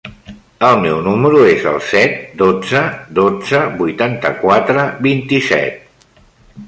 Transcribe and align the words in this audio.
El 0.67 0.79
meu 0.85 1.01
número 1.07 1.43
es 1.49 1.67
el 1.73 1.77
set, 1.89 2.15
dotze, 2.41 2.81
dotze, 3.21 3.61
vuitanta-quatre, 3.83 4.87
vint-i-set. 5.09 6.17